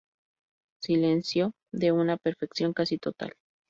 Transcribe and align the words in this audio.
Silencio 0.81 1.53
de 1.71 1.91
una 1.91 2.17
perfección 2.17 2.73
casi 2.73 2.97
total 2.97 3.35